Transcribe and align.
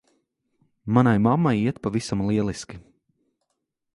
Manai 0.93 1.19
mammai 1.25 1.57
iet 1.61 1.77
pavisam 1.83 2.19
lieliski. 2.27 2.75